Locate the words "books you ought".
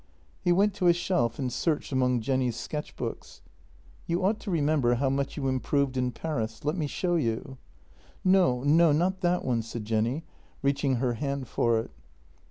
2.95-4.39